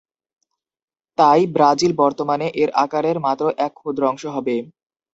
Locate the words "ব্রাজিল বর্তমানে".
1.53-2.47